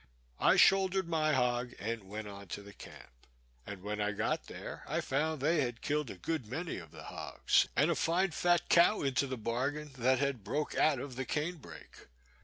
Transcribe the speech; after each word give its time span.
I 0.39 0.55
shouldered 0.55 1.07
my 1.07 1.33
hog, 1.33 1.75
and 1.77 2.05
went 2.09 2.27
on 2.27 2.47
to 2.47 2.63
the 2.63 2.73
camp; 2.73 3.27
and 3.67 3.83
when 3.83 4.01
I 4.01 4.13
got 4.13 4.47
there 4.47 4.83
I 4.87 4.99
found 4.99 5.39
they 5.41 5.61
had 5.61 5.83
killed 5.83 6.09
a 6.09 6.15
good 6.17 6.47
many 6.47 6.77
of 6.77 6.89
the 6.89 7.03
hogs, 7.03 7.67
and 7.75 7.91
a 7.91 7.95
fine 7.95 8.31
fat 8.31 8.67
cow 8.67 9.03
into 9.03 9.27
the 9.27 9.37
bargain, 9.37 9.91
that 9.99 10.17
had 10.17 10.43
broke 10.43 10.73
out 10.73 10.97
of 10.97 11.17
the 11.17 11.25
cane 11.25 11.57
brake. 11.57 12.07